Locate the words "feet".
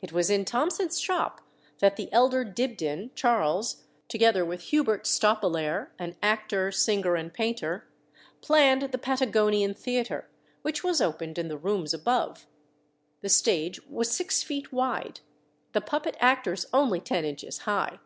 14.42-14.72